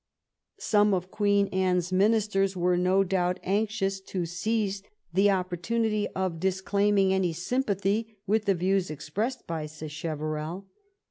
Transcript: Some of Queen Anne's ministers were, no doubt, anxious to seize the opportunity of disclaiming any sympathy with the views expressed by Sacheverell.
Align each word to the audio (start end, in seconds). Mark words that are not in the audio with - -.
Some 0.57 0.95
of 0.95 1.11
Queen 1.11 1.45
Anne's 1.49 1.91
ministers 1.93 2.57
were, 2.57 2.75
no 2.75 3.03
doubt, 3.03 3.39
anxious 3.43 3.99
to 3.99 4.25
seize 4.25 4.81
the 5.13 5.29
opportunity 5.29 6.07
of 6.15 6.39
disclaiming 6.39 7.13
any 7.13 7.33
sympathy 7.33 8.17
with 8.25 8.45
the 8.45 8.55
views 8.55 8.89
expressed 8.89 9.45
by 9.45 9.67
Sacheverell. 9.67 10.65